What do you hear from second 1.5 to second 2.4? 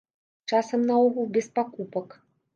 пакупак.